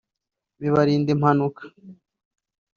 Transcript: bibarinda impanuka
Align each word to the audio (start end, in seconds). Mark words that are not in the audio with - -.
bibarinda 0.59 1.09
impanuka 1.15 1.63